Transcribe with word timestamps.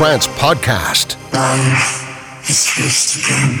Trance 0.00 0.28
podcast. 0.28 1.16
Life 1.34 2.48
is 2.48 2.64
just 2.74 3.16
again. 3.18 3.60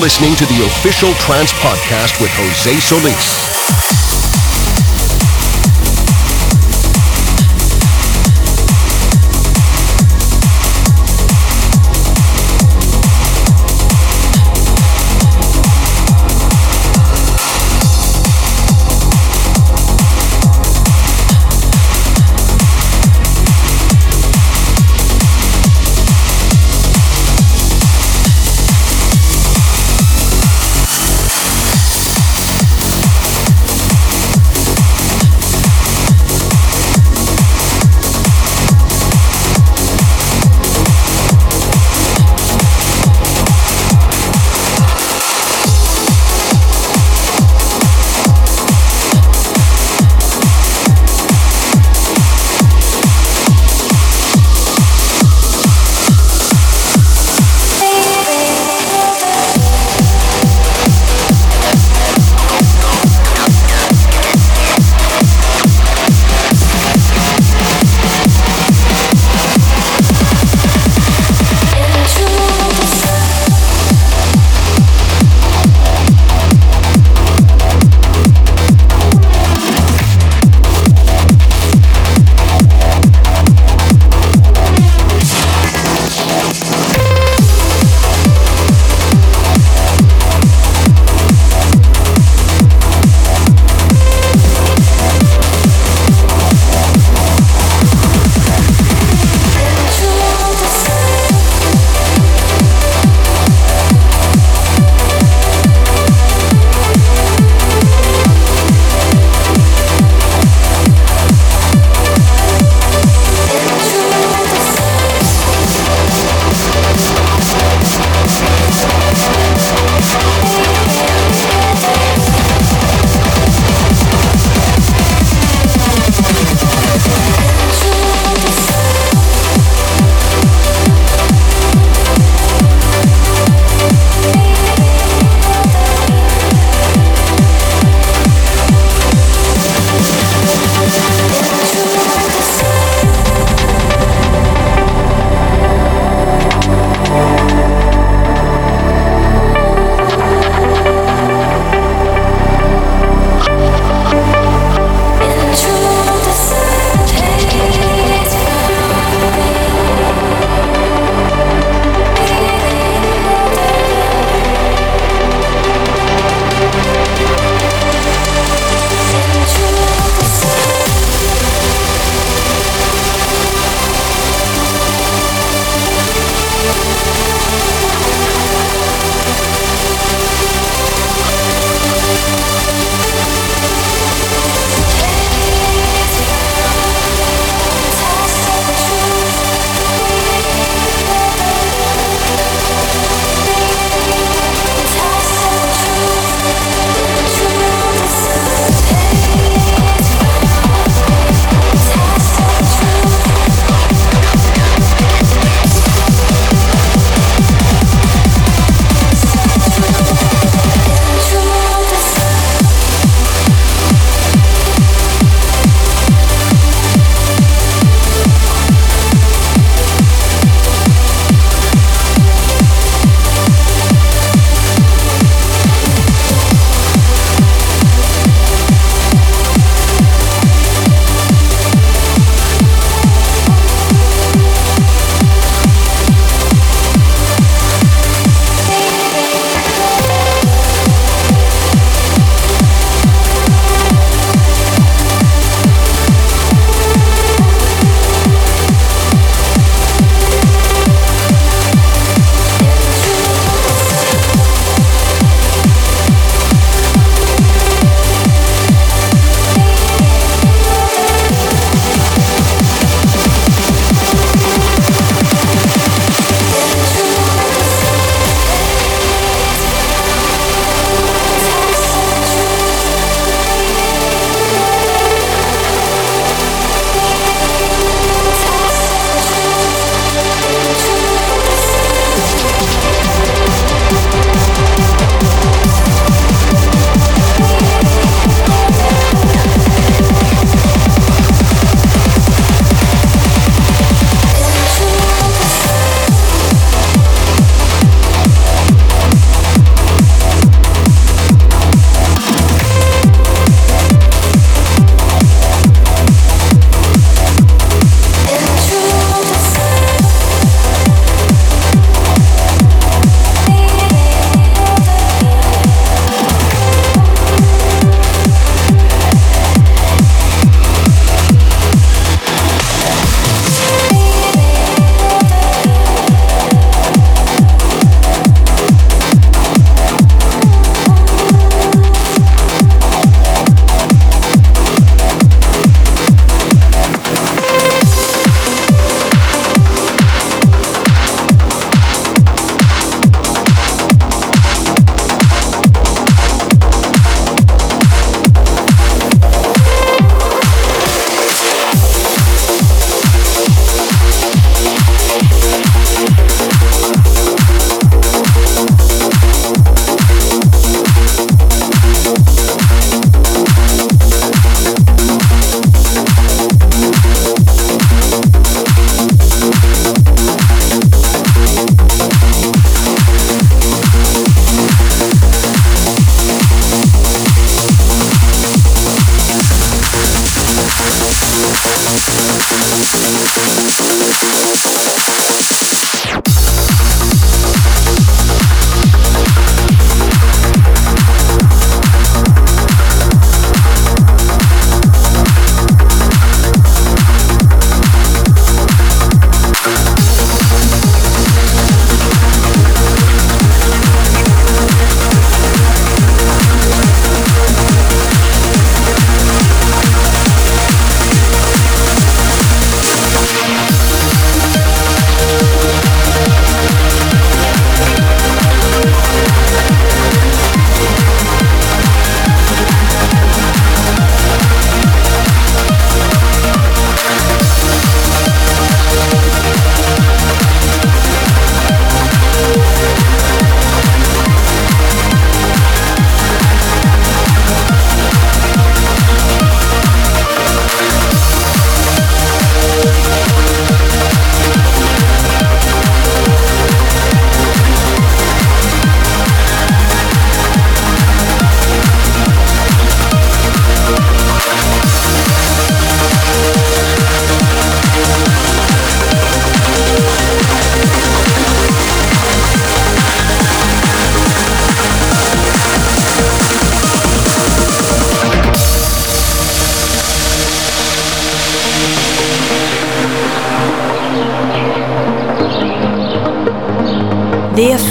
Listening 0.00 0.34
to 0.36 0.46
the 0.46 0.64
official 0.64 1.12
Trance 1.14 1.52
Podcast 1.54 2.20
with 2.20 2.30
Jose 2.34 2.78
Solis. 2.80 3.47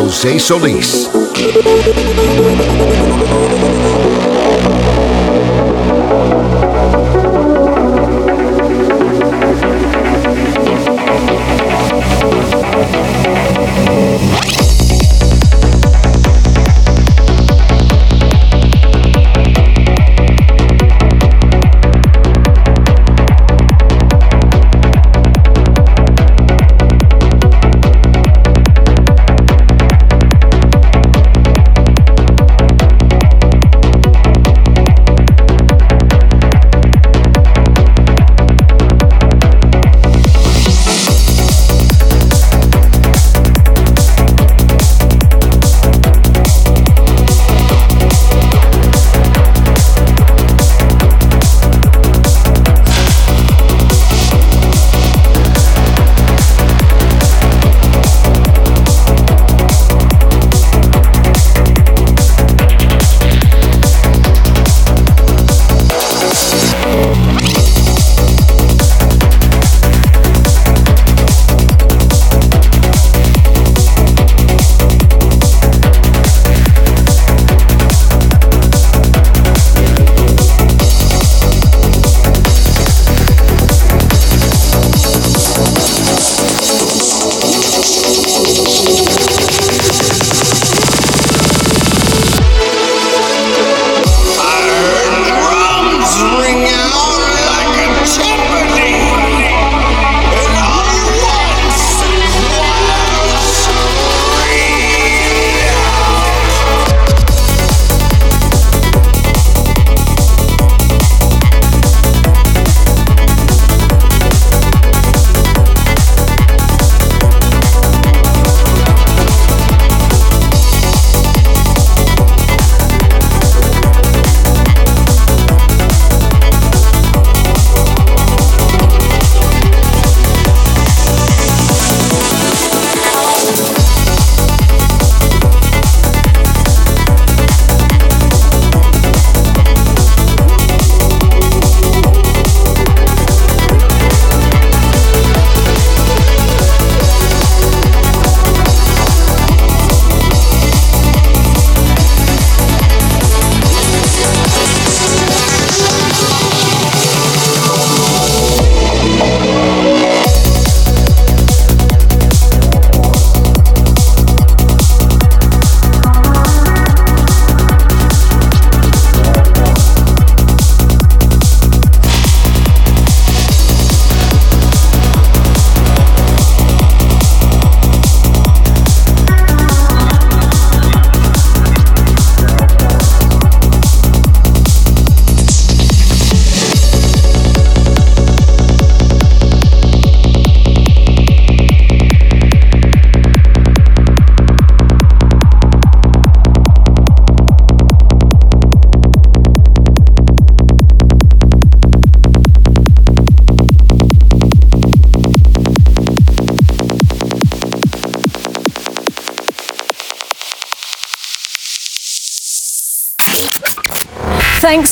Jose 0.00 0.38
Solis. 0.38 1.10